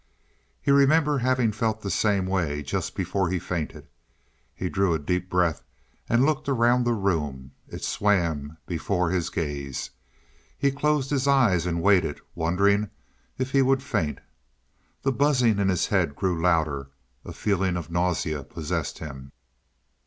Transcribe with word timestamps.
He 0.63 0.71
remembered 0.71 1.19
having 1.19 1.51
felt 1.51 1.81
the 1.81 1.91
same 1.91 2.25
way 2.25 2.63
just 2.63 2.95
before 2.95 3.29
he 3.29 3.37
fainted. 3.37 3.85
He 4.55 4.67
drew 4.67 4.95
a 4.95 4.97
deep 4.97 5.29
breath 5.29 5.61
and 6.09 6.25
looked 6.25 6.49
around 6.49 6.85
the 6.85 6.93
room; 6.93 7.51
it 7.67 7.83
swam 7.83 8.57
before 8.65 9.11
his 9.11 9.29
gaze. 9.29 9.91
He 10.57 10.71
closed 10.71 11.11
his 11.11 11.27
eyes 11.27 11.67
and 11.67 11.83
waited, 11.83 12.19
wondering 12.33 12.89
if 13.37 13.51
he 13.51 13.61
would 13.61 13.83
faint. 13.83 14.17
The 15.03 15.11
buzzing 15.11 15.59
in 15.59 15.69
his 15.69 15.85
head 15.85 16.15
grew 16.15 16.41
louder; 16.41 16.89
a 17.23 17.31
feeling 17.31 17.77
of 17.77 17.91
nausea 17.91 18.43
possessed 18.43 18.97
him. 18.97 19.31